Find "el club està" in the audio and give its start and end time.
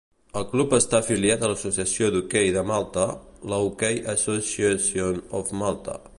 0.39-0.97